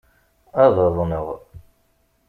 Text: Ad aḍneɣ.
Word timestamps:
Ad 0.63 0.75
aḍneɣ. 0.85 1.27